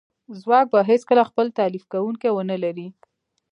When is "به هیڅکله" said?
0.73-1.23